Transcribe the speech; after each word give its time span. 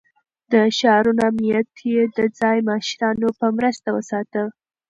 د 0.51 0.53
ښارونو 0.77 1.21
امنيت 1.29 1.69
يې 1.93 2.01
د 2.17 2.19
ځايي 2.39 2.61
مشرانو 2.69 3.29
په 3.39 3.45
مرسته 3.57 3.89
ساته. 4.09 4.43